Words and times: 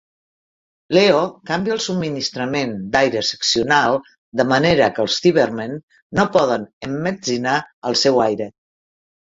Leo 0.97 1.19
canvia 1.49 1.73
el 1.75 1.81
subministrament 1.87 2.73
d'aire 2.95 3.21
seccional, 3.29 3.99
de 4.41 4.47
manera 4.55 4.89
que 4.97 5.05
els 5.07 5.19
Cybermen 5.21 5.77
no 6.21 6.27
poden 6.39 6.67
emmetzinar 6.89 7.61
el 7.93 8.03
seu 8.07 8.21
aire. 8.29 8.51